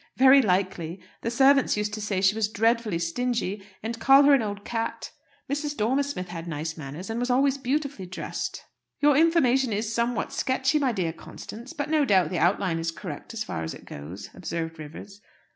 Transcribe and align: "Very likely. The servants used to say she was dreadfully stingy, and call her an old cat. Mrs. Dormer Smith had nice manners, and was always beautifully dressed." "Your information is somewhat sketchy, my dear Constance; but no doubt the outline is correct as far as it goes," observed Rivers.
"Very 0.17 0.41
likely. 0.41 0.99
The 1.21 1.29
servants 1.29 1.77
used 1.77 1.93
to 1.93 2.01
say 2.01 2.21
she 2.21 2.33
was 2.33 2.47
dreadfully 2.47 2.97
stingy, 2.97 3.63
and 3.83 3.99
call 3.99 4.23
her 4.23 4.33
an 4.33 4.41
old 4.41 4.65
cat. 4.65 5.11
Mrs. 5.47 5.77
Dormer 5.77 6.01
Smith 6.01 6.29
had 6.29 6.47
nice 6.47 6.75
manners, 6.75 7.11
and 7.11 7.19
was 7.19 7.29
always 7.29 7.59
beautifully 7.59 8.07
dressed." 8.07 8.65
"Your 8.99 9.15
information 9.15 9.71
is 9.71 9.93
somewhat 9.93 10.33
sketchy, 10.33 10.79
my 10.79 10.91
dear 10.91 11.13
Constance; 11.13 11.71
but 11.71 11.87
no 11.91 12.03
doubt 12.03 12.31
the 12.31 12.39
outline 12.39 12.79
is 12.79 12.89
correct 12.89 13.35
as 13.35 13.43
far 13.43 13.61
as 13.61 13.75
it 13.75 13.85
goes," 13.85 14.31
observed 14.33 14.79
Rivers. 14.79 15.21